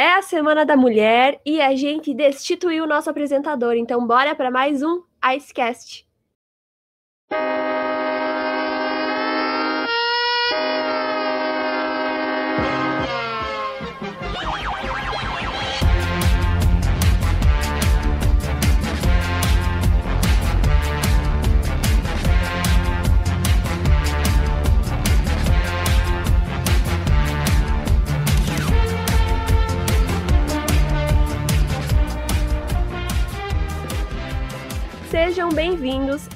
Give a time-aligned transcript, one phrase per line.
[0.00, 4.48] É a Semana da Mulher e a gente destituiu o nosso apresentador, então bora para
[4.48, 5.02] mais um
[5.34, 6.06] Icecast.
[35.20, 36.28] Sejam bem-vindos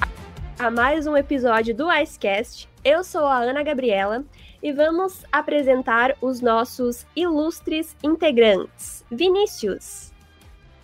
[0.59, 2.67] a mais um episódio do Icecast.
[2.83, 4.25] Eu sou a Ana Gabriela
[4.61, 9.05] e vamos apresentar os nossos ilustres integrantes.
[9.09, 10.11] Vinícius.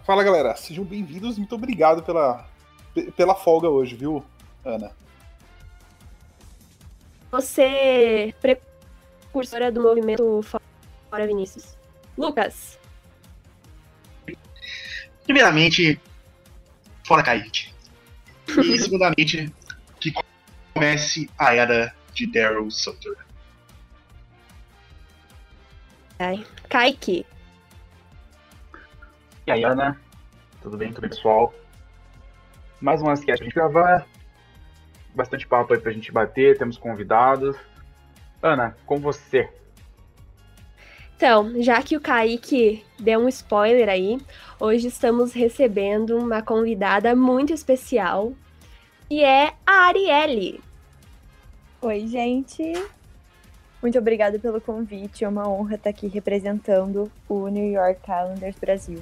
[0.05, 1.37] Fala galera, sejam bem-vindos.
[1.37, 2.47] Muito obrigado pela,
[3.17, 4.23] pela folga hoje, viu,
[4.63, 4.95] Ana?
[7.29, 10.41] Você, precursora do movimento
[11.09, 11.77] Fora Vinícius.
[12.17, 12.79] Lucas.
[15.25, 15.99] Primeiramente,
[17.05, 17.68] fora Kaique.
[18.57, 19.53] E segundamente,
[19.99, 20.13] que
[20.73, 23.15] comece a era de Daryl Sutter.
[26.17, 26.45] Ai.
[26.67, 27.25] Kaique.
[29.47, 29.99] E aí, Ana?
[30.61, 30.89] Tudo bem?
[30.89, 31.53] Tudo bem, pessoal?
[32.81, 34.05] Mais um sketch pra gente gravar.
[35.15, 37.55] Bastante papo aí pra gente bater, temos convidados.
[38.41, 39.49] Ana, com você.
[41.19, 44.17] Então, já que o Kaique deu um spoiler aí,
[44.57, 48.31] hoje estamos recebendo uma convidada muito especial,
[49.09, 50.61] e é a Arielle.
[51.81, 52.71] Oi, gente.
[53.81, 55.25] Muito obrigada pelo convite.
[55.25, 59.01] É uma honra estar aqui representando o New York Islanders Brasil.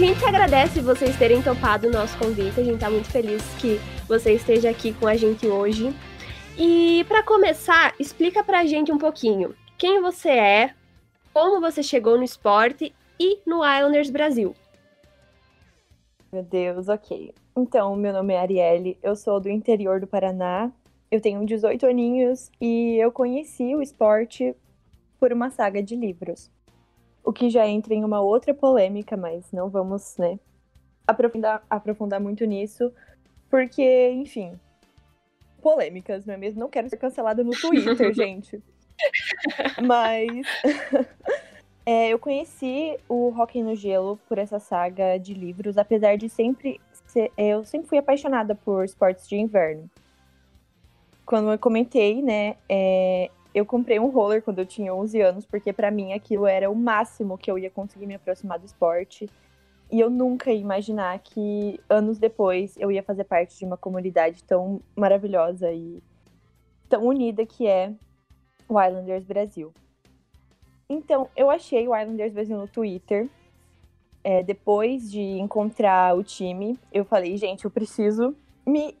[0.00, 2.58] Gente agradece vocês terem topado o nosso convite.
[2.58, 3.78] A gente tá muito feliz que
[4.08, 5.94] você esteja aqui com a gente hoje.
[6.58, 10.74] E para começar, explica pra gente um pouquinho quem você é,
[11.34, 14.54] como você chegou no esporte e no Islanders Brasil.
[16.32, 17.34] Meu Deus, ok.
[17.54, 20.72] Então, meu nome é Arielle, eu sou do interior do Paraná,
[21.10, 24.56] eu tenho 18 aninhos e eu conheci o esporte
[25.18, 26.50] por uma saga de livros.
[27.24, 30.38] O que já entra em uma outra polêmica, mas não vamos, né,
[31.06, 32.92] aprofundar, aprofundar muito nisso,
[33.50, 34.58] porque, enfim,
[35.60, 36.60] polêmicas, não é mesmo?
[36.60, 38.62] Não quero ser cancelada no Twitter, gente.
[39.86, 40.46] Mas
[41.84, 46.80] é, eu conheci o Rock no Gelo por essa saga de livros, apesar de sempre
[47.06, 49.90] ser, eu sempre fui apaixonada por esportes de inverno.
[51.26, 55.72] Quando eu comentei, né, é, eu comprei um roller quando eu tinha 11 anos, porque
[55.72, 59.28] para mim aquilo era o máximo que eu ia conseguir me aproximar do esporte.
[59.90, 64.44] E eu nunca ia imaginar que anos depois eu ia fazer parte de uma comunidade
[64.44, 66.00] tão maravilhosa e
[66.88, 67.92] tão unida que é
[68.68, 69.72] o Islanders Brasil.
[70.88, 73.28] Então, eu achei o Islanders Brasil no Twitter.
[74.22, 78.36] É, depois de encontrar o time, eu falei, gente, eu preciso
[78.66, 78.96] me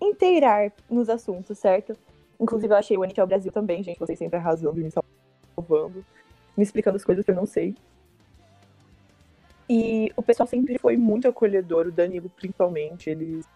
[0.00, 1.96] inteirar nos assuntos, certo?
[2.40, 3.98] Inclusive, eu achei o NHL Brasil também, gente.
[3.98, 6.04] Vocês sempre arrasando e me salvando,
[6.56, 7.74] me explicando as coisas que eu não sei.
[9.68, 13.08] E o pessoal sempre foi muito acolhedor, o Danilo principalmente.
[13.08, 13.46] Eles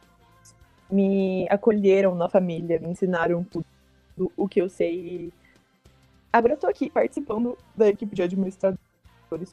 [0.91, 3.67] me acolheram na família, me ensinaram tudo
[4.37, 4.95] o que eu sei.
[4.95, 5.33] E
[6.33, 8.79] agora eu tô aqui participando da equipe de administradores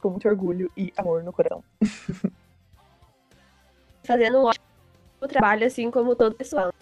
[0.00, 1.62] com muito orgulho e amor no coração.
[4.04, 4.64] Fazendo um ótimo
[5.28, 6.72] trabalho, assim como todo o pessoal.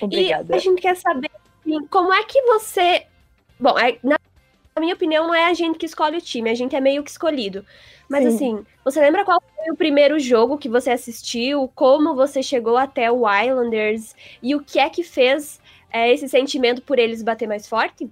[0.00, 0.54] Obrigada.
[0.54, 1.30] E a gente quer saber
[1.76, 3.06] assim, como é que você.
[3.58, 4.18] Bom, é, na
[4.78, 7.10] minha opinião, não é a gente que escolhe o time, a gente é meio que
[7.10, 7.64] escolhido.
[8.08, 8.28] Mas Sim.
[8.28, 11.70] assim, você lembra qual foi o primeiro jogo que você assistiu?
[11.74, 14.14] Como você chegou até o Islanders?
[14.42, 15.60] E o que é que fez
[15.90, 18.08] é, esse sentimento por eles bater mais forte?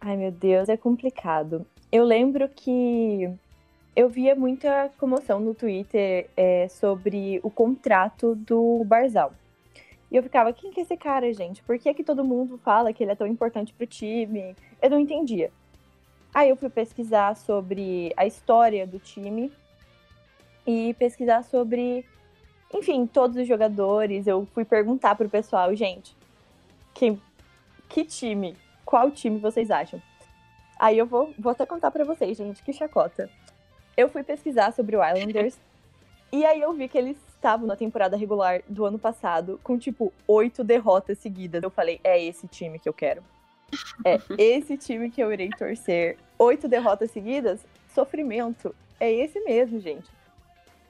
[0.00, 1.66] Ai, meu Deus, é complicado.
[1.90, 3.30] Eu lembro que
[3.96, 9.32] eu via muita comoção no Twitter é, sobre o contrato do Barzal.
[10.10, 11.62] E eu ficava, quem que é esse cara, gente?
[11.62, 14.56] Por que, que todo mundo fala que ele é tão importante pro time?
[14.82, 15.52] Eu não entendia.
[16.34, 19.52] Aí eu fui pesquisar sobre a história do time
[20.66, 22.04] e pesquisar sobre,
[22.74, 24.26] enfim, todos os jogadores.
[24.26, 26.16] Eu fui perguntar pro pessoal, gente,
[26.94, 27.18] que,
[27.88, 28.56] que time?
[28.90, 30.02] qual time vocês acham.
[30.76, 33.30] Aí eu vou, vou até contar para vocês, gente, que chacota.
[33.96, 35.56] Eu fui pesquisar sobre o Islanders
[36.32, 40.12] e aí eu vi que eles estavam na temporada regular do ano passado com tipo
[40.28, 41.62] oito derrotas seguidas.
[41.62, 43.22] Eu falei, é esse time que eu quero.
[44.04, 46.18] É esse time que eu irei torcer.
[46.38, 47.64] Oito derrotas seguidas,
[47.94, 48.74] sofrimento.
[49.00, 50.08] É esse mesmo, gente.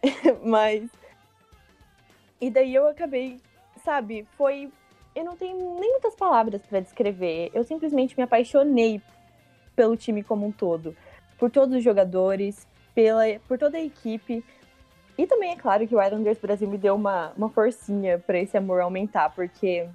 [0.45, 0.91] Mas.
[2.41, 3.39] E daí eu acabei,
[3.85, 4.73] sabe, foi.
[5.15, 7.51] Eu não tenho nem muitas palavras para descrever.
[7.55, 9.01] Eu simplesmente me apaixonei
[9.77, 10.97] pelo time como um todo.
[11.39, 14.45] Por todos os jogadores, pela, por toda a equipe.
[15.21, 18.57] E também é claro que o Islanders Brasil me deu uma, uma forcinha para esse
[18.57, 19.87] amor aumentar, porque.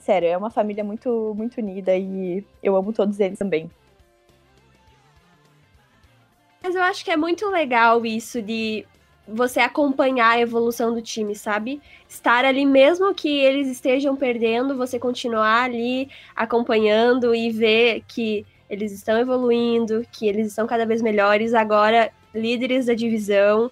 [0.00, 3.70] Sério, é uma família muito, muito unida e eu amo todos eles também.
[6.60, 8.84] Mas eu acho que é muito legal isso de
[9.28, 11.80] você acompanhar a evolução do time, sabe?
[12.08, 18.90] Estar ali, mesmo que eles estejam perdendo, você continuar ali acompanhando e ver que eles
[18.90, 23.70] estão evoluindo, que eles estão cada vez melhores, agora líderes da divisão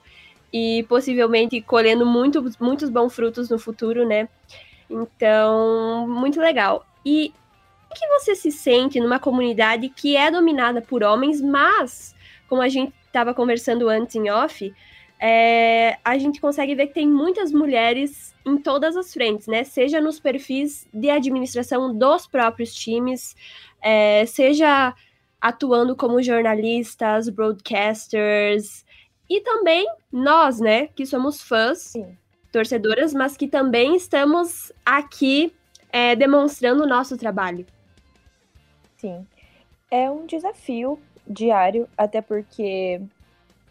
[0.53, 4.29] e possivelmente colhendo muito, muitos bons frutos no futuro, né?
[4.89, 6.87] Então, muito legal.
[7.05, 7.33] E
[7.89, 12.15] como que você se sente numa comunidade que é dominada por homens, mas,
[12.49, 14.73] como a gente estava conversando antes em off,
[15.21, 19.65] é, a gente consegue ver que tem muitas mulheres em todas as frentes, né?
[19.65, 23.35] Seja nos perfis de administração dos próprios times,
[23.83, 24.95] é, seja
[25.41, 28.85] atuando como jornalistas, broadcasters,
[29.29, 32.17] e também nós, né, que somos fãs, Sim.
[32.51, 35.53] torcedoras, mas que também estamos aqui
[35.91, 37.67] é, demonstrando o nosso trabalho.
[38.97, 39.27] Sim.
[39.91, 43.01] É um desafio diário, até porque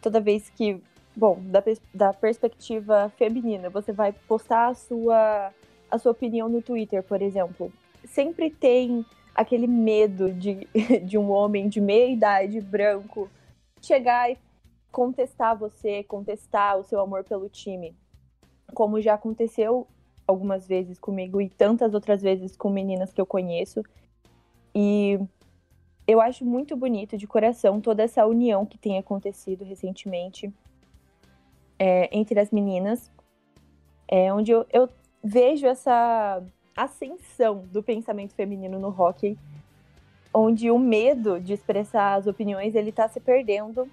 [0.00, 0.80] toda vez que
[1.18, 1.62] bom, da,
[1.92, 5.52] da perspectiva feminina, você vai postar a sua,
[5.90, 7.72] a sua opinião no Twitter, por exemplo.
[8.04, 9.04] Sempre tem
[9.34, 10.68] aquele medo de,
[11.02, 13.28] de um homem de meia idade, branco,
[13.82, 14.38] chegar e
[14.90, 17.94] contestar você, contestar o seu amor pelo time.
[18.74, 19.86] Como já aconteceu
[20.26, 23.82] algumas vezes comigo e tantas outras vezes com meninas que eu conheço.
[24.74, 25.18] E
[26.06, 30.52] eu acho muito bonito de coração toda essa união que tem acontecido recentemente
[31.78, 33.10] é, entre as meninas,
[34.06, 34.88] é, onde eu, eu
[35.22, 36.42] vejo essa
[36.76, 39.38] ascensão do pensamento feminino no hockey,
[40.32, 43.88] onde o medo de expressar as opiniões ele está se perdendo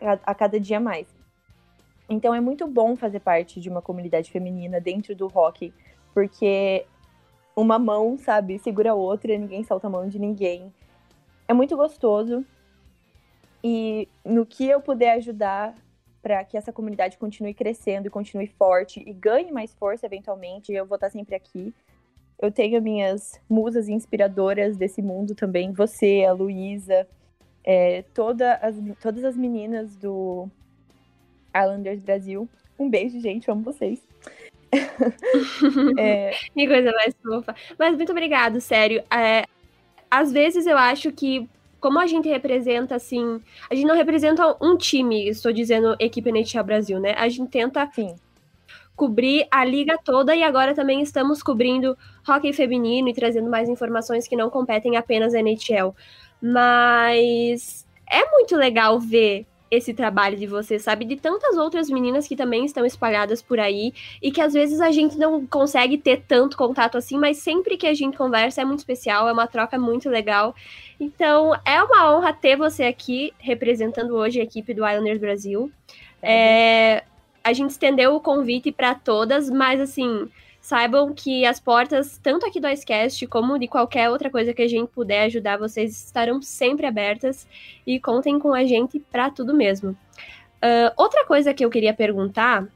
[0.00, 1.06] a cada dia mais.
[2.08, 5.72] Então é muito bom fazer parte de uma comunidade feminina dentro do hockey,
[6.12, 6.84] porque
[7.54, 10.72] uma mão, sabe, segura a outra, ninguém solta a mão de ninguém.
[11.46, 12.44] É muito gostoso.
[13.62, 15.74] E no que eu puder ajudar
[16.22, 20.72] para que essa comunidade continue crescendo e continue forte e ganhe mais força eventualmente.
[20.72, 21.74] Eu vou estar sempre aqui.
[22.40, 27.06] Eu tenho minhas musas inspiradoras desse mundo também, você, a Luísa,
[27.64, 30.48] é, toda as, todas as meninas do
[31.54, 32.48] Islanders Brasil.
[32.78, 34.00] Um beijo, gente, amo vocês.
[35.98, 36.30] é...
[36.54, 37.54] Que coisa mais fofa.
[37.78, 39.02] Mas muito obrigado, sério.
[39.10, 39.44] É,
[40.10, 41.48] às vezes eu acho que
[41.80, 43.40] como a gente representa, assim.
[43.70, 47.14] A gente não representa um time, estou dizendo equipe NHL Brasil, né?
[47.16, 48.14] A gente tenta Sim.
[49.00, 51.96] Cobrir a liga toda e agora também estamos cobrindo
[52.28, 55.96] hockey feminino e trazendo mais informações que não competem apenas a NHL.
[56.38, 61.06] Mas é muito legal ver esse trabalho de você, sabe?
[61.06, 64.90] De tantas outras meninas que também estão espalhadas por aí e que às vezes a
[64.90, 68.80] gente não consegue ter tanto contato assim, mas sempre que a gente conversa é muito
[68.80, 70.54] especial, é uma troca muito legal.
[71.00, 75.72] Então é uma honra ter você aqui representando hoje a equipe do Islanders Brasil.
[76.22, 77.02] É,
[77.42, 80.28] a gente estendeu o convite para todas, mas assim
[80.60, 84.68] saibam que as portas, tanto aqui do Icecast como de qualquer outra coisa que a
[84.68, 87.48] gente puder ajudar, vocês estarão sempre abertas
[87.86, 89.90] e contem com a gente para tudo mesmo.
[90.62, 92.68] Uh, outra coisa que eu queria perguntar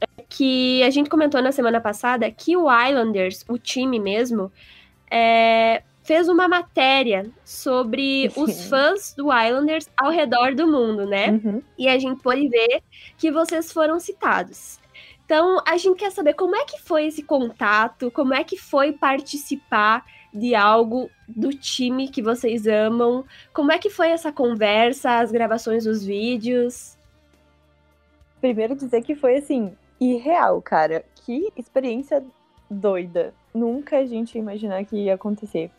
[0.00, 4.50] é que a gente comentou na semana passada que o Islanders, o time mesmo,
[5.10, 11.32] é, fez uma matéria sobre os fãs do Islanders ao redor do mundo, né?
[11.32, 11.62] Uhum.
[11.76, 12.82] E a gente pode ver
[13.18, 14.80] que vocês foram citados.
[15.26, 18.92] Então, a gente quer saber como é que foi esse contato, como é que foi
[18.92, 23.22] participar de algo do time que vocês amam,
[23.52, 26.96] como é que foi essa conversa, as gravações dos vídeos.
[28.40, 31.04] Primeiro dizer que foi assim, irreal, cara.
[31.26, 32.24] Que experiência
[32.70, 33.34] doida.
[33.52, 35.70] Nunca a gente ia imaginar que ia acontecer.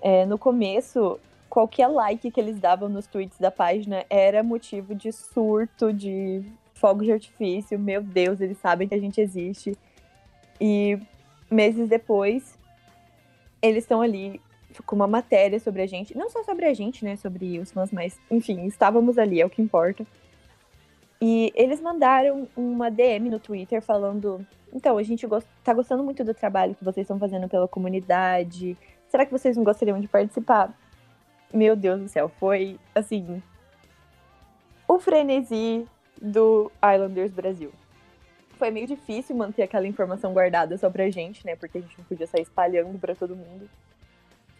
[0.00, 5.12] É, no começo, qualquer like que eles davam nos tweets da página era motivo de
[5.12, 6.42] surto, de
[6.74, 9.76] fogos de artifício, meu Deus, eles sabem que a gente existe.
[10.60, 10.98] E
[11.50, 12.58] meses depois,
[13.60, 14.40] eles estão ali
[14.86, 16.16] com uma matéria sobre a gente.
[16.16, 17.16] Não só sobre a gente, né?
[17.16, 20.06] Sobre os fãs, mas, enfim, estávamos ali, é o que importa.
[21.20, 25.46] E eles mandaram uma DM no Twitter falando: então, a gente gost...
[25.62, 28.76] tá gostando muito do trabalho que vocês estão fazendo pela comunidade.
[29.10, 30.72] Será que vocês não gostariam de participar?
[31.52, 33.42] Meu Deus do céu, foi assim.
[34.86, 35.84] O frenesi
[36.22, 37.72] do Islanders Brasil.
[38.50, 41.56] Foi meio difícil manter aquela informação guardada só pra gente, né?
[41.56, 43.68] Porque a gente não podia sair espalhando para todo mundo.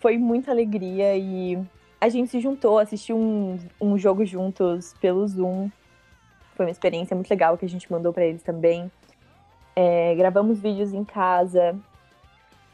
[0.00, 1.57] Foi muita alegria e
[2.00, 5.71] a gente se juntou, assistiu um, um jogo juntos pelo Zoom.
[6.57, 8.90] Foi uma experiência muito legal que a gente mandou para eles também.
[9.76, 11.78] É, gravamos vídeos em casa.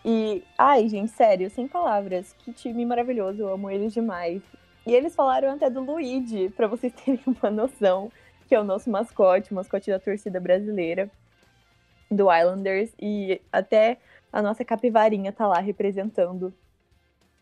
[0.08, 2.32] E, ai, gente, sério, sem palavras.
[2.38, 4.40] Que time maravilhoso, eu amo eles demais.
[4.86, 8.12] E eles falaram até do Luigi, para vocês terem uma noção,
[8.46, 11.10] que é o nosso mascote, o mascote da torcida brasileira
[12.08, 12.94] do Islanders.
[13.02, 13.98] E até
[14.32, 16.54] a nossa capivarinha tá lá representando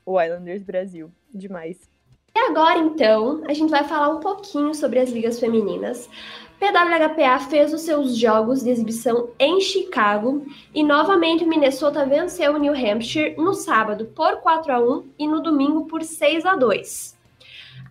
[0.06, 1.12] o Islanders Brasil.
[1.34, 1.93] Demais.
[2.36, 6.10] E agora, então, a gente vai falar um pouquinho sobre as ligas femininas.
[6.58, 12.58] PWHPA fez os seus jogos de exibição em Chicago e novamente o Minnesota venceu o
[12.58, 17.16] New Hampshire no sábado por 4 a 1 e no domingo por 6 a 2.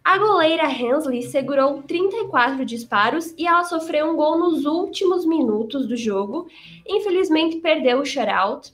[0.04, 5.96] A goleira Hensley segurou 34 disparos e ela sofreu um gol nos últimos minutos do
[5.96, 6.48] jogo.
[6.86, 8.74] Infelizmente perdeu o shutout.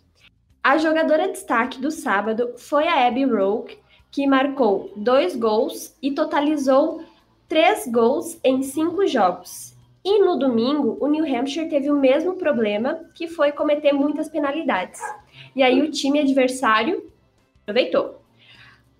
[0.63, 3.77] A jogadora destaque do sábado foi a Abby Roque,
[4.11, 7.03] que marcou dois gols e totalizou
[7.47, 9.75] três gols em cinco jogos.
[10.03, 15.01] E no domingo, o New Hampshire teve o mesmo problema, que foi cometer muitas penalidades.
[15.55, 17.11] E aí o time adversário
[17.61, 18.21] aproveitou.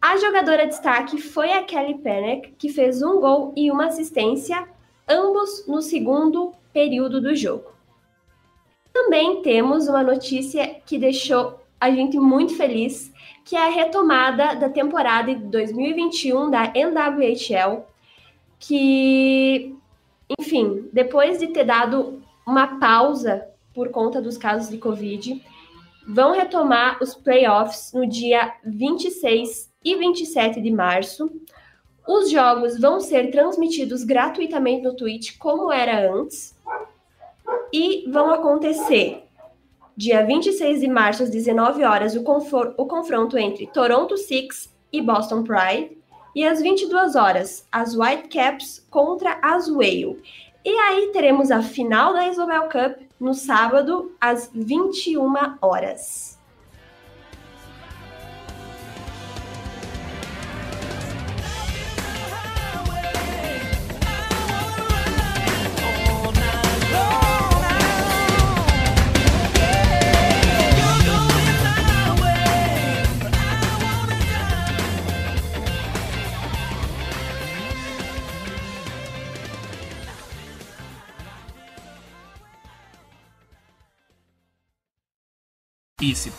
[0.01, 4.68] A jogadora destaque foi a Kelly Penick, que fez um gol e uma assistência,
[5.08, 7.72] ambos no segundo período do jogo.
[8.94, 13.12] Também temos uma notícia que deixou a gente muito feliz,
[13.50, 17.84] que é a retomada da temporada de 2021 da NWHL,
[18.60, 19.75] que
[20.39, 25.44] enfim, depois de ter dado uma pausa por conta dos casos de Covid,
[26.08, 31.27] vão retomar os playoffs no dia 26 e 27 de março.
[32.08, 36.56] Os jogos vão ser transmitidos gratuitamente no Twitch, como era antes,
[37.74, 39.24] e vão acontecer
[40.00, 45.44] dia 26 de março, às 19 horas, o, o confronto entre Toronto Six e Boston
[45.44, 45.98] Pride.
[46.34, 50.18] E às 22 horas, as Whitecaps contra as Whale.
[50.63, 56.38] E aí teremos a final da Isobel Cup no sábado, às 21 horas.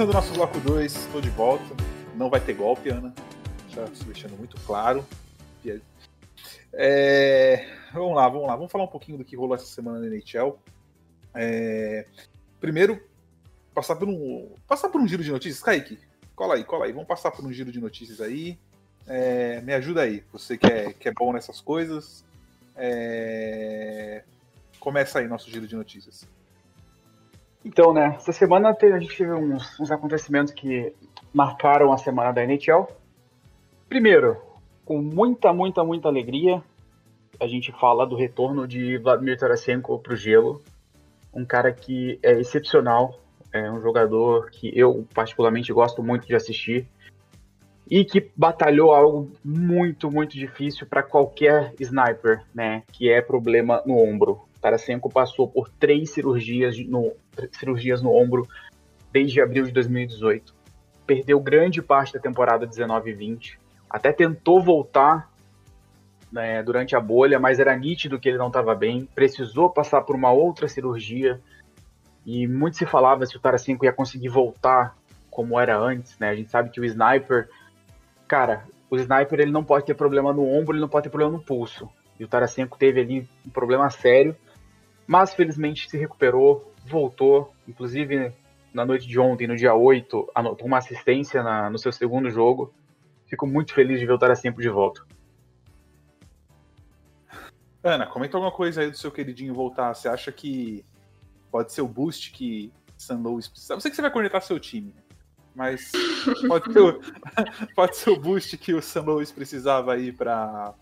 [0.00, 1.76] Começando o nosso bloco 2, estou de volta.
[2.16, 3.12] Não vai ter golpe, Ana.
[3.68, 5.04] Já se deixando muito claro.
[6.72, 8.56] É, vamos lá, vamos lá.
[8.56, 10.58] Vamos falar um pouquinho do que rolou essa semana na NHL.
[11.34, 12.06] É,
[12.58, 12.98] primeiro,
[13.74, 15.62] passar por um, passar por um giro de notícias.
[15.62, 15.98] Kaique,
[16.34, 16.92] cola aí, cola aí.
[16.92, 18.58] Vamos passar por um giro de notícias aí.
[19.06, 20.24] É, me ajuda aí.
[20.32, 22.24] Você que é, que é bom nessas coisas.
[22.74, 24.24] É,
[24.78, 26.26] começa aí nosso giro de notícias.
[27.64, 30.94] Então, né, essa semana a gente teve uns, uns acontecimentos que
[31.32, 32.86] marcaram a semana da NHL.
[33.88, 34.36] Primeiro,
[34.84, 36.62] com muita, muita, muita alegria,
[37.38, 40.62] a gente fala do retorno de Vladimir Tarasenko para o gelo.
[41.32, 43.20] Um cara que é excepcional,
[43.52, 46.88] é um jogador que eu particularmente gosto muito de assistir
[47.90, 52.84] e que batalhou algo muito, muito difícil para qualquer sniper, né?
[52.92, 54.42] Que é problema no ombro.
[54.60, 57.12] Tarasenko passou por três cirurgias no,
[57.50, 58.46] cirurgias no ombro
[59.12, 60.54] desde abril de 2018.
[61.04, 63.58] Perdeu grande parte da temporada 19 e 20.
[63.88, 65.28] Até tentou voltar
[66.30, 69.08] né, durante a bolha, mas era nítido que ele não estava bem.
[69.16, 71.40] Precisou passar por uma outra cirurgia.
[72.24, 74.96] E muito se falava se o Tarasenko ia conseguir voltar
[75.28, 76.28] como era antes, né?
[76.28, 77.48] A gente sabe que o Sniper,
[78.30, 81.32] cara, o Sniper ele não pode ter problema no ombro, ele não pode ter problema
[81.32, 81.90] no pulso.
[82.16, 84.36] E o Tarasenko teve ali um problema sério,
[85.04, 88.32] mas felizmente se recuperou, voltou, inclusive
[88.72, 92.72] na noite de ontem, no dia 8, anotou uma assistência na, no seu segundo jogo.
[93.26, 95.04] Fico muito feliz de ver o Tarasenko de volta.
[97.82, 99.92] Ana, comenta alguma coisa aí do seu queridinho voltar.
[99.92, 100.84] Você acha que
[101.50, 103.74] pode ser o boost que San Luis precisa?
[103.74, 104.94] Eu sei que você vai conectar seu time,
[105.54, 105.90] mas
[106.46, 107.00] pode ser, o,
[107.74, 110.74] pode ser o boost que o Luis precisava aí para,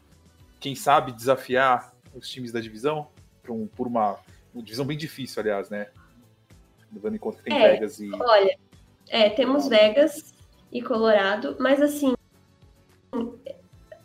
[0.60, 3.08] quem sabe, desafiar os times da divisão
[3.42, 4.16] por, um, por uma,
[4.52, 5.88] uma, divisão bem difícil, aliás, né?
[6.92, 8.10] Levando em conta que tem é, Vegas e.
[8.14, 8.58] Olha,
[9.08, 10.34] é, temos Vegas
[10.72, 12.14] e Colorado, mas assim,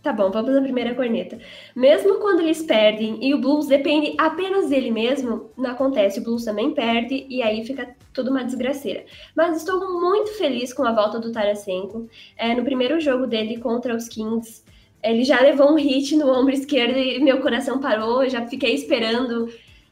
[0.03, 1.39] Tá bom, vamos à primeira corneta.
[1.74, 6.20] Mesmo quando eles perdem e o Blues depende apenas dele mesmo, não acontece.
[6.20, 9.05] O Blues também perde e aí fica tudo uma desgraceira.
[9.36, 12.08] Mas estou muito feliz com a volta do Tarasenko.
[12.38, 14.63] É, no primeiro jogo dele contra os Kings,
[15.01, 18.24] ele já levou um hit no ombro esquerdo e meu coração parou.
[18.24, 19.50] Eu já fiquei esperando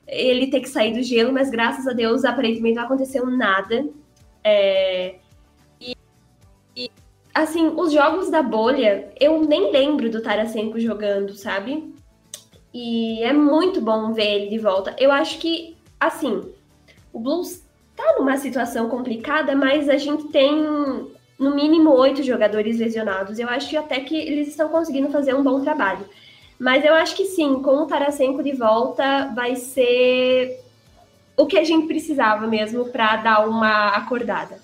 [0.07, 3.87] ele ter que sair do gelo, mas graças a Deus aparentemente não aconteceu nada.
[4.43, 5.15] É,
[7.33, 11.93] assim, os jogos da bolha, eu nem lembro do Tarasenko jogando, sabe?
[12.73, 14.95] E é muito bom ver ele de volta.
[14.97, 16.53] Eu acho que, assim,
[17.11, 17.65] o Blues
[18.01, 20.51] tá numa situação complicada, mas a gente tem
[21.39, 23.39] no mínimo oito jogadores lesionados.
[23.39, 26.05] Eu acho até que eles estão conseguindo fazer um bom trabalho.
[26.59, 30.59] Mas eu acho que sim, com o Tarasenko de volta, vai ser
[31.35, 34.59] o que a gente precisava mesmo para dar uma acordada.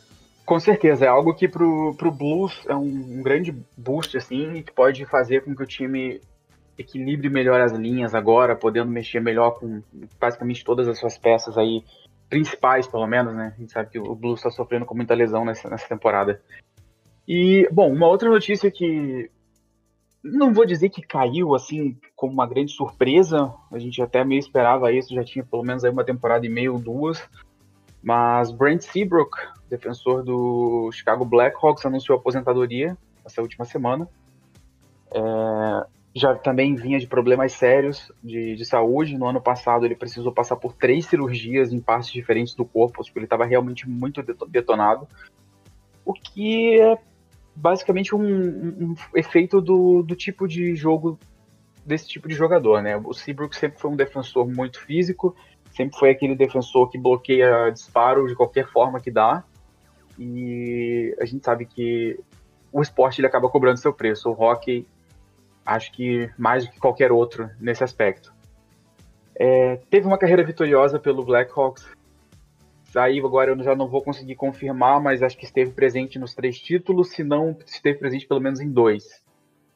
[0.45, 4.71] Com certeza, é algo que pro, pro Blues é um, um grande boost, assim, que
[4.71, 6.21] pode fazer com que o time
[6.77, 9.81] equilibre melhor as linhas agora, podendo mexer melhor com
[10.19, 11.83] basicamente todas as suas peças aí,
[12.29, 13.53] principais pelo menos, né?
[13.55, 16.41] A gente sabe que o Blues está sofrendo com muita lesão nessa, nessa temporada.
[17.27, 19.29] E, bom, uma outra notícia que
[20.23, 24.91] não vou dizer que caiu assim como uma grande surpresa, a gente até meio esperava
[24.91, 27.21] isso, já tinha pelo menos aí uma temporada e meio, duas,
[28.01, 29.37] mas Brent Seabrook,
[29.69, 34.07] defensor do Chicago Blackhawks, anunciou aposentadoria essa última semana.
[35.11, 39.17] É, já também vinha de problemas sérios de, de, saúde.
[39.17, 43.17] No ano passado, ele precisou passar por três cirurgias em partes diferentes do corpo, porque
[43.17, 45.07] ele estava realmente muito detonado.
[46.03, 46.97] O que é
[47.55, 51.19] basicamente um, um, um efeito do, do, tipo de jogo
[51.85, 52.97] desse tipo de jogador, né?
[52.97, 55.35] O Seabrook sempre foi um defensor muito físico,
[55.71, 59.43] sempre foi aquele defensor que bloqueia disparo de qualquer forma que dá.
[60.19, 62.19] E a gente sabe que
[62.71, 64.29] o esporte ele acaba cobrando seu preço.
[64.29, 64.87] O hockey,
[65.67, 68.33] acho que mais do que qualquer outro nesse aspecto.
[69.35, 71.85] É, teve uma carreira vitoriosa pelo Blackhawks.
[72.95, 76.57] Aí agora eu já não vou conseguir confirmar, mas acho que esteve presente nos três
[76.57, 79.21] títulos, se não esteve presente pelo menos em dois.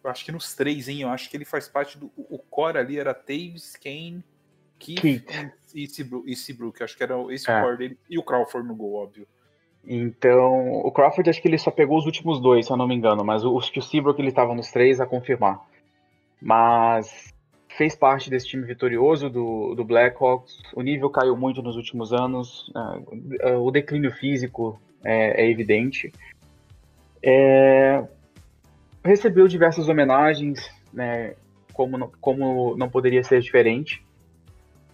[0.04, 1.02] Eu acho que nos três, hein?
[1.02, 2.10] Eu acho que ele faz parte do.
[2.16, 4.24] O core ali era Taves, Kane,
[4.80, 5.50] Keith, Keith.
[6.26, 6.82] e Seabrook.
[6.82, 7.62] Acho que era esse é.
[7.62, 8.00] core dele.
[8.10, 9.28] E o Crawford no gol, óbvio.
[9.86, 12.96] Então, o Crawford acho que ele só pegou os últimos dois, se eu não me
[12.96, 15.60] engano, mas os que o Seabrook ele estava nos três a confirmar.
[16.42, 17.34] Mas
[17.78, 20.62] fez parte desse time vitorioso do, do Blackhawks.
[20.76, 26.12] O nível caiu muito nos últimos anos, uh, o declínio físico é, é evidente.
[27.24, 28.04] É,
[29.04, 31.36] recebeu diversas homenagens, né,
[31.74, 34.04] como, como não poderia ser diferente.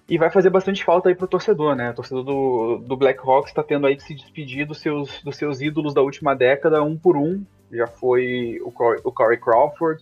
[0.09, 1.89] E vai fazer bastante falta aí pro torcedor, né?
[1.89, 5.59] O torcedor do, do Blackhawks está tendo aí que se despedir dos seus, dos seus
[5.59, 7.43] ídolos da última década, um por um.
[7.69, 10.01] Já foi o, Corey, o Corey Crawford,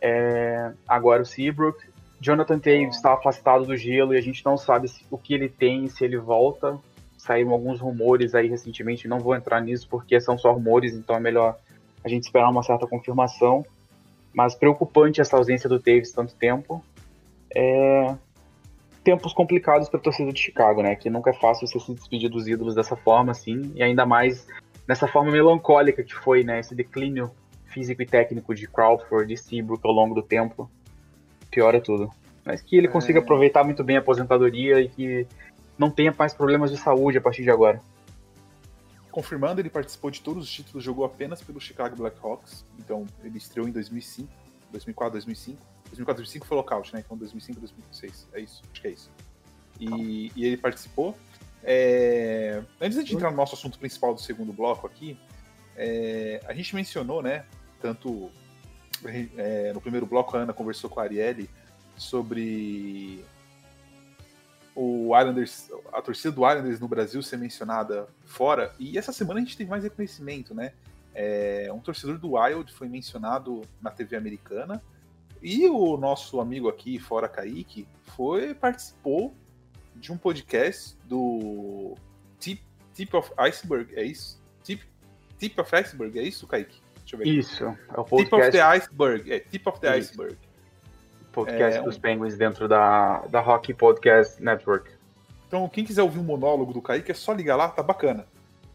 [0.00, 0.37] é,
[0.86, 1.78] agora o Seabrook.
[2.20, 5.48] Jonathan Taves está afastado do gelo e a gente não sabe se, o que ele
[5.48, 6.78] tem, se ele volta.
[7.16, 11.20] Saíram alguns rumores aí recentemente, não vou entrar nisso porque são só rumores, então é
[11.20, 11.56] melhor
[12.04, 13.64] a gente esperar uma certa confirmação.
[14.32, 16.84] Mas preocupante essa ausência do Taves tanto tempo.
[17.54, 18.14] É,
[19.02, 20.94] tempos complicados para a torcida de Chicago, né?
[20.94, 24.46] Que nunca é fácil você se despedir dos ídolos dessa forma, assim, e ainda mais
[24.86, 26.60] nessa forma melancólica que foi, né?
[26.60, 27.30] Esse declínio
[27.68, 30.70] físico e técnico de Crawford e Seabrook ao longo do tempo.
[31.50, 32.10] Piora tudo.
[32.44, 32.90] Mas que ele é...
[32.90, 35.26] consiga aproveitar muito bem a aposentadoria e que
[35.78, 37.80] não tenha mais problemas de saúde a partir de agora.
[39.10, 42.64] Confirmando, ele participou de todos os títulos, jogou apenas pelo Chicago Blackhawks.
[42.78, 44.28] Então, ele estreou em 2005,
[44.70, 47.02] 2004, 2005 2004, 2005 foi lockout, né?
[47.04, 48.28] Então 2005, 2006.
[48.32, 49.10] É isso, acho que é isso.
[49.80, 51.16] E, e ele participou.
[51.62, 55.18] É, antes de entrar no nosso assunto principal do segundo bloco aqui,
[55.76, 57.44] é, a gente mencionou, né?
[57.80, 58.30] Tanto
[59.36, 61.48] é, no primeiro bloco a Ana conversou com a Arielle
[61.96, 63.24] sobre
[64.74, 68.72] o Islanders, a torcida do Islanders no Brasil ser mencionada fora.
[68.78, 70.72] E essa semana a gente teve mais reconhecimento, né?
[71.14, 74.80] É, um torcedor do Wild foi mencionado na TV americana.
[75.42, 79.34] E o nosso amigo aqui, fora Kaique, foi participou
[79.96, 81.96] de um podcast do
[82.38, 82.62] Tip,
[82.94, 84.40] Tip of Iceberg, é isso?
[84.62, 84.82] Tip,
[85.38, 86.80] Tip of Iceberg, é isso, Kaique?
[87.08, 87.26] Deixa eu ver.
[87.26, 88.26] Isso, é o podcast.
[88.26, 90.10] Tip of the Iceberg, é, Tip of the isso.
[90.10, 90.38] Iceberg.
[91.32, 92.00] Podcast é, dos um...
[92.00, 94.90] Penguins dentro da, da Hockey Podcast Network.
[95.46, 98.26] Então, quem quiser ouvir um monólogo do Kaique, é só ligar lá, tá bacana.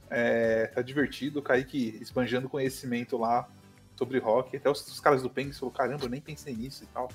[0.09, 3.47] É, tá divertido, o Kaique esbanjando conhecimento lá
[3.95, 4.57] sobre rock.
[4.57, 7.09] Até os, os caras do Penguins falaram, caramba, eu nem pensei nisso e tal.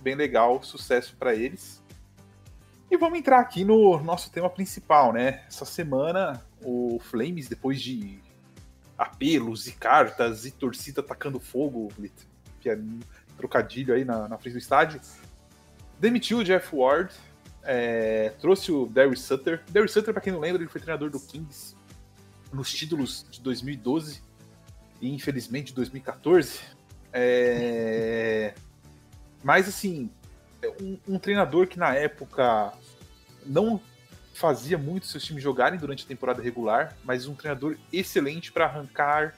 [0.00, 1.82] Bem legal, sucesso para eles.
[2.90, 5.42] E vamos entrar aqui no nosso tema principal, né?
[5.46, 8.20] Essa semana, o Flames, depois de
[9.00, 11.90] apelos e cartas e torcida atacando fogo,
[13.34, 15.00] trocadilho aí na, na frente do estádio,
[15.98, 17.10] demitiu o Jeff Ward,
[17.62, 19.62] é, trouxe o Darius Sutter.
[19.70, 21.74] Darius Sutter, para quem não lembra, ele foi treinador do Kings
[22.52, 24.22] nos títulos de 2012
[25.00, 26.60] e infelizmente 2014.
[27.10, 28.52] É...
[29.42, 30.10] Mas assim,
[30.78, 32.74] um, um, treinador que na época
[33.46, 33.80] não
[34.40, 39.36] fazia muito seus times jogarem durante a temporada regular, mas um treinador excelente para arrancar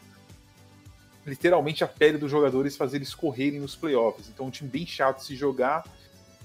[1.26, 4.28] literalmente a pele dos jogadores, fazer eles correrem nos playoffs.
[4.28, 5.84] Então, um time bem chato de se jogar.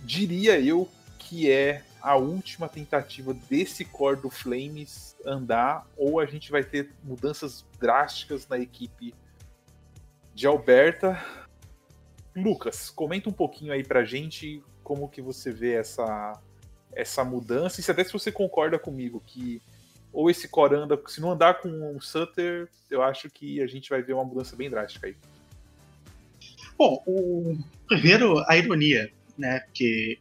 [0.04, 0.89] Diria eu
[1.20, 6.91] que é a última tentativa desse core do Flames andar, ou a gente vai ter
[7.04, 9.13] mudanças drásticas na equipe
[10.34, 11.24] de Alberta.
[12.36, 16.39] Lucas, comenta um pouquinho aí pra gente como que você vê essa,
[16.93, 19.62] essa mudança, e se até se você concorda comigo que
[20.12, 23.89] ou esse core anda, se não andar com o Sutter, eu acho que a gente
[23.89, 25.15] vai ver uma mudança bem drástica aí.
[26.78, 30.17] Bom, o primeiro, a ironia, né, porque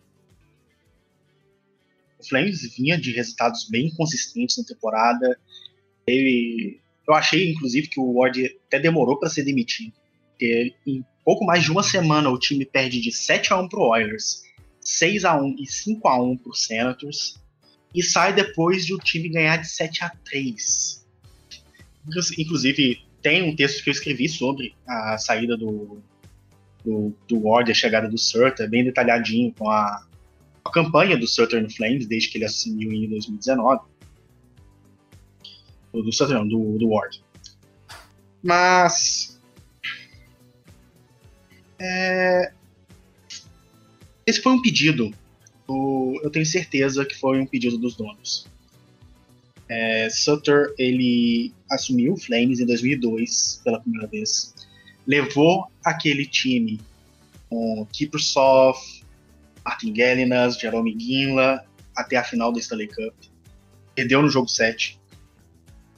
[2.18, 5.38] o Flames vinha de resultados bem consistentes na temporada.
[6.06, 9.92] Ele, eu achei, inclusive, que o Ward até demorou para ser demitido.
[10.30, 13.80] Porque em pouco mais de uma semana o time perde de 7 a 1 para
[13.80, 14.42] o Oilers,
[14.86, 17.40] 6 a 1 e 5 a 1 para o Senators,
[17.94, 21.06] e sai depois de o time ganhar de 7 a 3.
[22.38, 26.00] Inclusive, tem um texto que eu escrevi sobre a saída do,
[26.84, 30.06] do, do Ward, a chegada do Surta, bem detalhadinho, com a
[30.66, 33.86] a campanha do Southern Flames desde que ele assumiu em 2019.
[35.92, 37.22] Do Southern, do, do Ward.
[38.42, 39.40] Mas.
[41.78, 42.52] É,
[44.26, 45.12] esse foi um pedido.
[45.66, 48.46] Do, eu tenho certeza que foi um pedido dos donos.
[49.68, 54.54] É, Sutter ele assumiu o Flames em 2002 pela primeira vez.
[55.06, 56.80] Levou aquele time
[57.48, 59.02] com Kiprusoff,
[59.64, 61.64] Martin Gelinas, Jerome Ginla,
[61.96, 63.14] até a final da Stanley Cup.
[63.94, 64.98] Perdeu no jogo 7.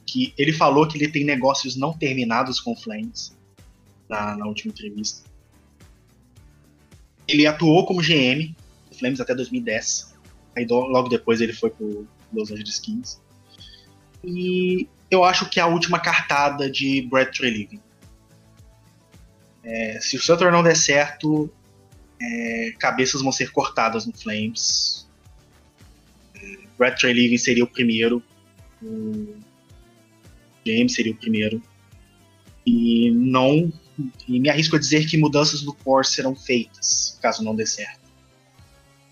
[0.06, 3.36] Que ele falou que ele tem negócios não terminados com o Flames
[4.08, 5.28] na, na última entrevista.
[7.28, 8.56] Ele atuou como GM
[8.90, 10.14] do Flames até 2010.
[10.56, 13.20] Aí logo depois ele foi pro Los Angeles Kings.
[14.24, 17.80] E eu acho que é a última cartada de Brad Treliving.
[19.62, 21.50] É, se o Sutter não der certo,
[22.20, 25.08] é, cabeças vão ser cortadas no Flames.
[26.34, 28.22] É, Brad Treliving seria o primeiro.
[28.82, 29.36] O
[30.66, 31.62] James seria o primeiro.
[32.66, 33.72] E não.
[34.26, 38.00] E me arrisco a dizer que mudanças no core serão feitas, caso não dê certo.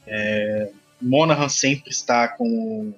[0.06, 0.70] É,
[1.02, 2.94] Monahan sempre está com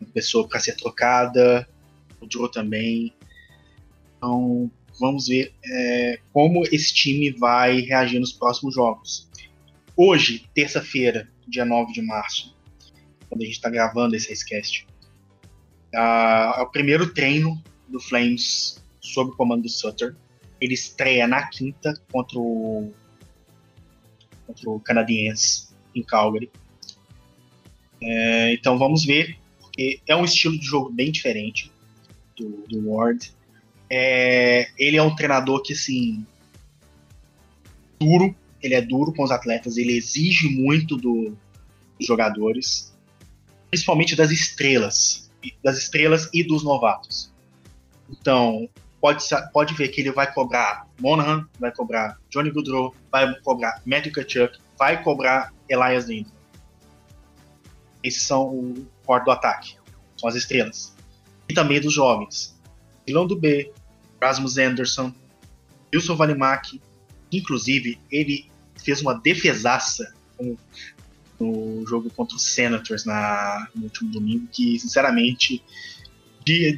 [0.00, 1.68] uma pessoa para ser trocada,
[2.20, 3.14] o Joe também.
[4.16, 9.28] Então, Vamos ver é, como esse time vai reagir nos próximos jogos.
[9.96, 12.56] Hoje, terça-feira, dia 9 de março,
[13.28, 14.86] quando a gente está gravando esse Racecast,
[15.92, 20.14] é o primeiro treino do Flames sob o comando do Sutter.
[20.60, 22.92] Ele estreia na quinta contra o,
[24.46, 24.82] contra o
[25.94, 26.50] em Calgary.
[28.00, 31.70] É, então vamos ver, porque é um estilo de jogo bem diferente
[32.36, 33.32] do, do Ward.
[33.90, 36.24] É, ele é um treinador que, assim,
[37.98, 41.36] duro, ele é duro com os atletas, ele exige muito do,
[41.98, 42.94] dos jogadores,
[43.70, 45.30] principalmente das estrelas,
[45.62, 47.32] das estrelas e dos novatos.
[48.10, 48.68] Então,
[49.00, 54.12] pode, pode ver que ele vai cobrar Monahan, vai cobrar Johnny Goodrow, vai cobrar Matthew
[54.12, 56.36] Kachuk, vai cobrar Elias Lindholm.
[58.02, 59.76] Esses são o core do ataque,
[60.16, 60.94] são as estrelas.
[61.48, 62.56] E também dos jovens.
[63.06, 63.72] Milão do B,
[64.22, 65.12] Rasmus Anderson,
[65.92, 66.80] Wilson Valimak,
[67.32, 70.58] inclusive ele fez uma defesaça no,
[71.40, 75.62] no jogo contra os Senators na, no último domingo, que sinceramente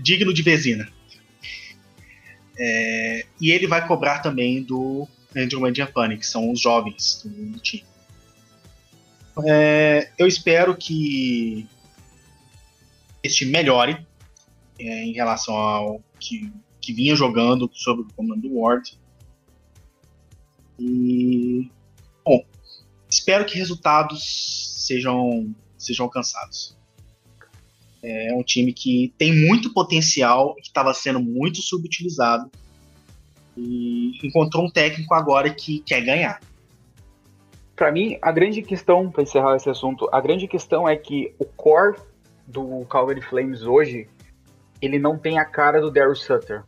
[0.02, 0.88] digno de Vezina.
[2.62, 7.58] É, e ele vai cobrar também do Andrew Mangiapane, que são os jovens do, do
[7.58, 7.86] time.
[9.46, 11.66] É, eu espero que
[13.22, 14.06] esse time melhore
[14.78, 18.98] é, em relação ao que, que vinha jogando sob o comando do Ward.
[20.78, 21.70] E,
[22.22, 22.44] bom,
[23.08, 26.76] espero que resultados sejam, sejam alcançados.
[28.02, 32.50] É um time que tem muito potencial, que estava sendo muito subutilizado
[33.56, 36.40] e encontrou um técnico agora que quer ganhar.
[37.76, 41.44] Para mim, a grande questão, para encerrar esse assunto, a grande questão é que o
[41.44, 41.98] core
[42.46, 44.08] do Calgary Flames hoje,
[44.80, 46.64] ele não tem a cara do Daryl Sutter.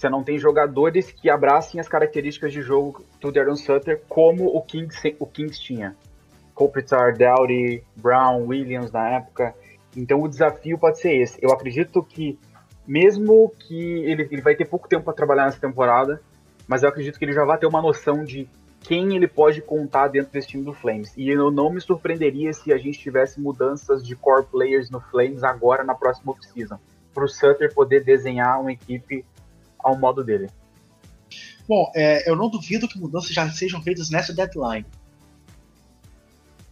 [0.00, 4.62] Você não tem jogadores que abracem as características de jogo do Darren Sutter como o
[4.62, 5.94] Kings, o Kings tinha.
[6.54, 9.54] Kopitar, Dowdy, Brown, Williams na época.
[9.96, 11.38] Então o desafio pode ser esse.
[11.42, 12.38] Eu acredito que,
[12.86, 16.22] mesmo que ele, ele vai ter pouco tempo para trabalhar nessa temporada,
[16.66, 18.48] mas eu acredito que ele já vai ter uma noção de
[18.80, 21.12] quem ele pode contar dentro desse time do Flames.
[21.16, 25.42] E eu não me surpreenderia se a gente tivesse mudanças de core players no Flames
[25.42, 26.78] agora na próxima off-season.
[27.12, 29.24] Para o Sutter poder desenhar uma equipe
[29.78, 30.48] ao modo dele.
[31.68, 34.86] Bom, é, eu não duvido que mudanças já sejam feitas nessa deadline.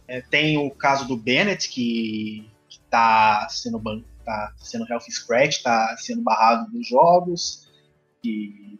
[0.07, 2.49] É, tem o caso do Bennett, que
[2.89, 3.79] está sendo,
[4.25, 7.69] tá sendo health scratch, está sendo barrado dos jogos,
[8.23, 8.77] e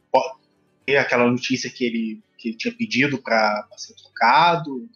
[0.85, 4.89] ter aquela notícia que ele, que ele tinha pedido para ser trocado.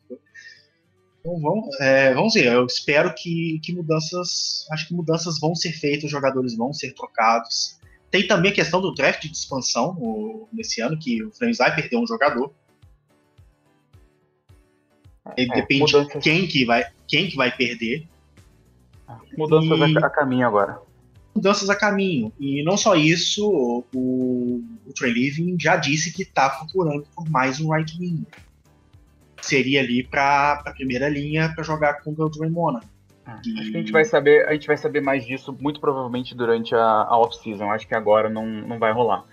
[1.20, 5.72] Então vamos, é, vamos ver, eu espero que, que mudanças, acho que mudanças vão ser
[5.72, 7.80] feitas, os jogadores vão ser trocados.
[8.12, 11.74] Tem também a questão do draft de expansão no, nesse ano, que o Flames vai
[11.74, 12.54] perder um jogador.
[15.38, 18.08] É, depende de quem que vai, quem que vai perder.
[19.38, 19.98] Mudanças e...
[19.98, 20.80] a caminho agora.
[21.36, 22.32] Mudanças a caminho.
[22.40, 23.48] E não só isso,
[23.94, 28.26] o, o Trey Living já disse que está procurando por mais um right wing.
[29.42, 32.86] Seria ali para a primeira linha para jogar contra o Draymond.
[33.26, 33.60] Ah, e...
[33.60, 36.76] Acho que a gente vai saber, a gente vai saber mais disso muito provavelmente durante
[36.76, 37.72] a, a off-season.
[37.72, 39.24] Acho que agora não, não vai rolar.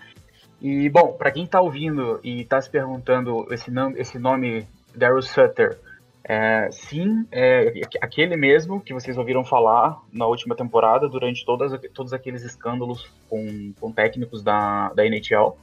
[0.61, 5.79] E bom, para quem está ouvindo e está se perguntando esse, esse nome Daryl Sutter,
[6.23, 12.13] é, sim, é aquele mesmo que vocês ouviram falar na última temporada, durante todas, todos
[12.13, 15.57] aqueles escândalos com, com técnicos da, da NHL.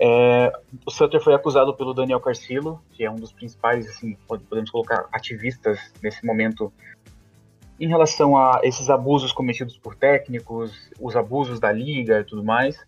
[0.00, 0.52] É,
[0.86, 5.06] o Sutter foi acusado pelo Daniel Carcillo, que é um dos principais, assim, podemos colocar,
[5.12, 6.72] ativistas nesse momento
[7.80, 12.84] em relação a esses abusos cometidos por técnicos, os abusos da liga e tudo mais.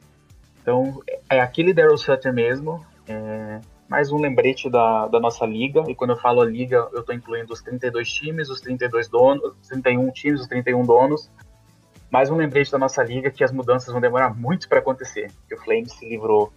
[0.60, 2.84] Então, é aquele Daryl Sutter mesmo.
[3.08, 5.82] É, mais um lembrete da, da nossa liga.
[5.88, 9.52] E quando eu falo a liga, eu estou incluindo os 32 times, os 32 donos,
[9.60, 11.28] os 31 times, os 31 donos.
[12.08, 15.32] Mais um lembrete da nossa liga que as mudanças vão demorar muito para acontecer.
[15.48, 16.52] Que o Flames se livrou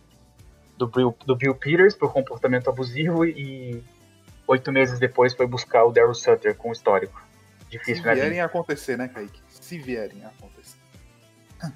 [0.78, 3.84] do Bill, do Bill Peters por comportamento abusivo e
[4.48, 7.20] oito meses depois foi buscar o Daryl Sutter com o histórico.
[7.68, 9.42] Difícil, Se né, vierem a acontecer, né, Kaique?
[9.48, 10.78] Se vierem a acontecer.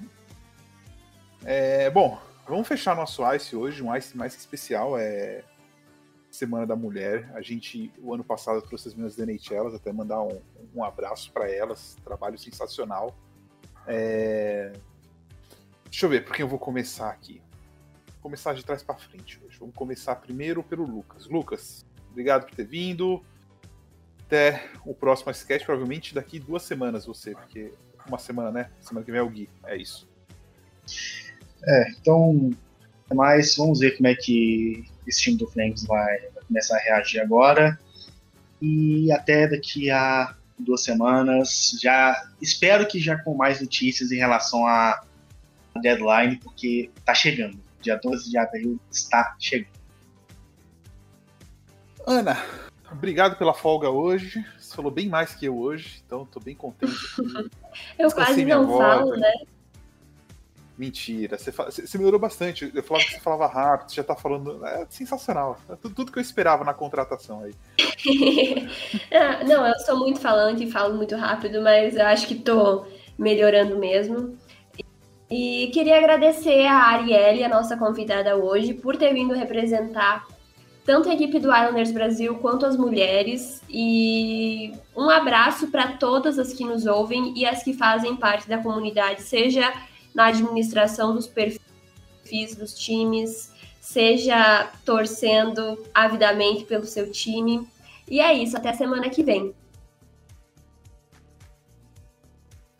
[1.44, 5.44] é, bom, Vamos fechar nosso Ice hoje, um Ice mais especial, é
[6.30, 7.30] Semana da Mulher.
[7.34, 10.40] A gente, o ano passado, trouxe as meninas da NHL, até mandar um,
[10.74, 13.14] um abraço para elas, trabalho sensacional.
[13.86, 14.72] É...
[15.90, 17.42] Deixa eu ver por quem eu vou começar aqui.
[18.14, 19.58] Vou começar de trás para frente hoje.
[19.58, 21.26] Vamos começar primeiro pelo Lucas.
[21.26, 23.22] Lucas, obrigado por ter vindo.
[24.24, 27.74] Até o próximo sketch, provavelmente daqui duas semanas você, porque
[28.06, 28.70] uma semana, né?
[28.80, 29.50] Semana que vem é o Gui.
[29.64, 30.08] É isso.
[31.64, 32.50] É, então,
[33.14, 37.20] mas vamos ver como é que esse time do Flames vai, vai começar a reagir
[37.20, 37.78] agora.
[38.60, 44.66] E até daqui a duas semanas, já espero que já com mais notícias em relação
[44.66, 45.00] à
[45.80, 47.58] deadline, porque está chegando.
[47.80, 49.78] Dia 12 de abril está chegando.
[52.04, 52.42] Ana,
[52.90, 54.44] obrigado pela folga hoje.
[54.58, 56.94] Você falou bem mais que eu hoje, então estou bem contente.
[57.98, 59.32] eu quase não falo, né?
[60.78, 62.70] Mentira, você, você, melhorou bastante.
[62.72, 64.64] Eu falava que você falava rápido, você já tá falando.
[64.64, 65.58] É sensacional.
[65.68, 67.52] É tudo, tudo que eu esperava na contratação aí.
[69.10, 72.86] Ah, não, eu sou muito falante e falo muito rápido, mas eu acho que tô
[73.18, 74.38] melhorando mesmo.
[75.28, 80.26] E queria agradecer a Arielle, a nossa convidada hoje, por ter vindo representar
[80.84, 83.62] tanto a equipe do Islanders Brasil quanto as mulheres.
[83.68, 88.58] E um abraço para todas as que nos ouvem e as que fazem parte da
[88.58, 89.72] comunidade, seja
[90.14, 97.66] na administração dos perfis dos times, seja torcendo avidamente pelo seu time.
[98.06, 99.54] E é isso, até semana que vem.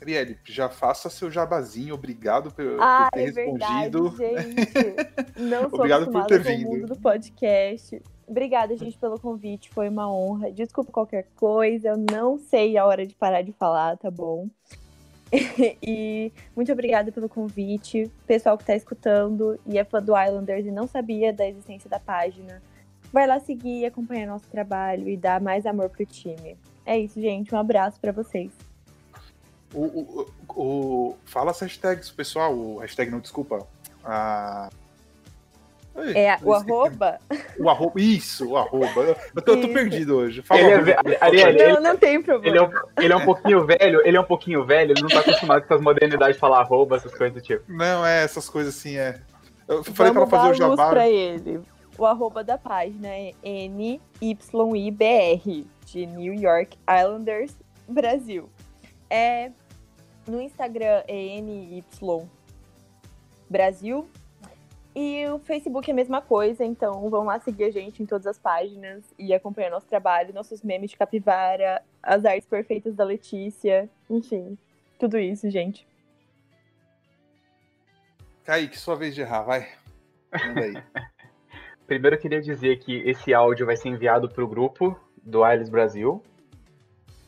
[0.00, 4.10] Arielle, já faça seu jabazinho, obrigado por, ah, por ter é respondido.
[4.10, 5.40] Verdade, gente.
[5.40, 6.68] Não sou obrigado por ter vindo.
[6.68, 8.00] mundo do podcast.
[8.26, 10.52] Obrigada, gente, pelo convite, foi uma honra.
[10.52, 14.48] Desculpa qualquer coisa, eu não sei a hora de parar de falar, tá bom?
[15.82, 18.10] e muito obrigada pelo convite.
[18.26, 22.00] Pessoal que está escutando e é fã do Islanders e não sabia da existência da
[22.00, 22.62] página,
[23.12, 26.56] vai lá seguir, acompanhar nosso trabalho e dar mais amor pro time.
[26.84, 27.54] É isso, gente.
[27.54, 28.50] Um abraço para vocês.
[29.74, 32.54] O, o, o, fala as hashtags, pessoal.
[32.54, 33.66] O hashtag não, desculpa.
[34.02, 34.70] A,
[36.14, 37.18] é o arroba?
[37.58, 39.16] O arroba, isso, o arroba.
[39.34, 40.42] Eu tô, eu tô perdido hoje.
[40.42, 42.56] Fala ele é, Ariel, não, não tem problema.
[42.56, 42.70] Ele é, um,
[43.02, 45.74] ele é, um, pouquinho velho, ele é um pouquinho velho, ele não tá acostumado com
[45.74, 47.64] as modernidades de falar arroba, essas coisas do tipo.
[47.68, 49.20] Não, é essas coisas assim, é.
[49.66, 50.90] Eu falei Vamos pra ela fazer o jabá.
[50.90, 51.60] pra ele.
[51.98, 53.98] O arroba da página é NYIBR,
[55.84, 57.56] de New York Islanders
[57.88, 58.48] Brasil.
[59.10, 59.50] É,
[60.26, 61.82] no Instagram é NY
[63.50, 64.08] Brasil
[64.94, 68.26] e o Facebook é a mesma coisa, então vão lá seguir a gente em todas
[68.26, 73.88] as páginas e acompanhar nosso trabalho, nossos memes de capivara, as artes perfeitas da Letícia,
[74.08, 74.56] enfim,
[74.98, 75.86] tudo isso, gente.
[78.44, 79.68] Kaique, sua vez de errar, vai.
[80.32, 80.74] Manda aí.
[81.86, 85.68] Primeiro eu queria dizer que esse áudio vai ser enviado para o grupo do Ailes
[85.68, 86.22] Brasil,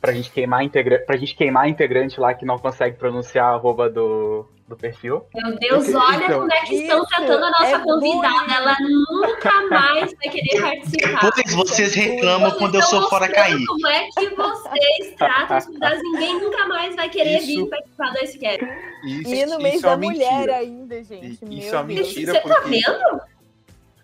[0.01, 0.99] pra gente queimar integra...
[1.05, 5.26] pra gente queimar integrante lá que não consegue pronunciar a arroba do, do perfil.
[5.35, 8.54] Meu Deus, olha então, como é que estão tratando a nossa é convidada.
[8.54, 11.30] Ela nunca mais vai querer participar.
[11.35, 13.66] Depois vocês reclamam quando eu sou fora cair.
[13.66, 16.02] Como é que vocês tratam os convidados?
[16.02, 18.68] Ninguém nunca mais vai querer isso, vir participar do Esquerdo.
[19.04, 21.44] E no mês é da mulher ainda, gente.
[21.44, 23.20] E, isso é mentira Você tá vendo?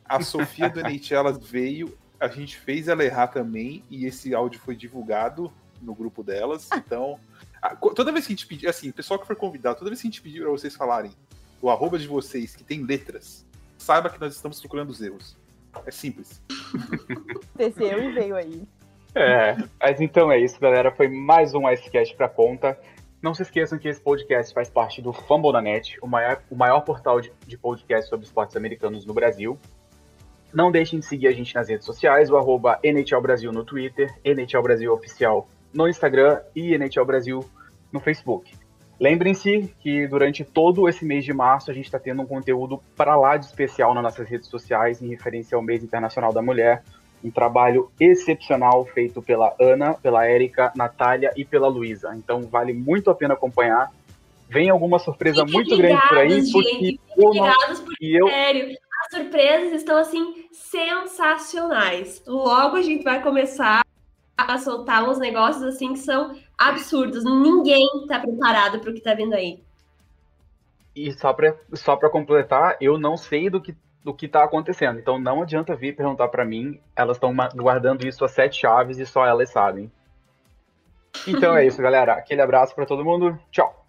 [0.05, 4.75] A Sofia do NHL veio, a gente fez ela errar também, e esse áudio foi
[4.75, 6.69] divulgado no grupo delas.
[6.75, 7.19] Então,
[7.75, 10.07] toda vez que a gente pedir, assim, o pessoal que for convidado, toda vez que
[10.07, 11.13] a gente pedir para vocês falarem
[11.61, 13.47] o arroba de vocês que tem letras,
[13.79, 15.37] saiba que nós estamos procurando os erros.
[15.85, 16.43] É simples.
[17.59, 18.67] Esse erro veio aí.
[19.15, 20.91] É, mas então é isso, galera.
[20.91, 22.79] Foi mais um Icecast pra conta.
[23.23, 27.21] Não se esqueçam que esse podcast faz parte do Fambonanet, o maior, o maior portal
[27.21, 29.59] de, de podcast sobre esportes americanos no Brasil.
[30.53, 34.15] Não deixem de seguir a gente nas redes sociais, o arroba NHL Brasil no Twitter,
[34.25, 37.45] NHL Brasil Oficial no Instagram e NHL Brasil
[37.97, 38.53] no Facebook.
[38.99, 43.15] Lembrem-se que durante todo esse mês de março a gente está tendo um conteúdo para
[43.17, 46.83] lá de especial nas nossas redes sociais em referência ao mês internacional da mulher.
[47.23, 52.15] Um trabalho excepcional feito pela Ana, pela Érica, Natália e pela Luísa.
[52.15, 53.91] Então vale muito a pena acompanhar.
[54.49, 56.53] Vem alguma surpresa Fiquem muito ligados, grande por aí, gente.
[56.53, 57.85] porque eu não...
[57.85, 58.29] porque eu...
[58.29, 62.23] sério, as surpresas estão assim sensacionais.
[62.27, 63.86] Logo a gente vai começar
[64.37, 67.25] a soltar uns negócios assim que são absurdos.
[67.25, 69.63] Ninguém tá preparado para o que tá vindo aí.
[70.95, 74.99] E só para só pra completar, eu não sei do que, do que tá acontecendo.
[74.99, 76.81] Então não adianta vir perguntar para mim.
[76.95, 79.91] Elas estão guardando isso a sete chaves e só elas sabem.
[81.27, 82.15] Então é isso, galera.
[82.15, 83.39] Aquele abraço para todo mundo.
[83.51, 83.86] Tchau.